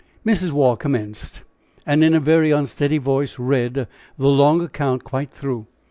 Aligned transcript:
Mrs. 0.25 0.49
Waugh 0.51 0.77
commenced, 0.77 1.43
and 1.85 2.03
in 2.03 2.15
a 2.15 2.19
very 2.19 2.49
unsteady 2.49 2.97
voice 2.97 3.37
read 3.37 3.87
the 4.17 4.27
long 4.29 4.59
account 4.61 5.03
quite 5.03 5.29
through. 5.29 5.67